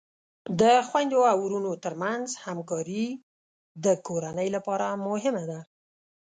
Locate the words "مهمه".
5.07-5.43